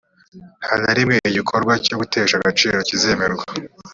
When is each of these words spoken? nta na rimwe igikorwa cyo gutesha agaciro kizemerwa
nta 0.63 0.73
na 0.83 0.91
rimwe 0.97 1.15
igikorwa 1.29 1.73
cyo 1.85 1.95
gutesha 2.01 2.33
agaciro 2.37 2.77
kizemerwa 2.87 3.43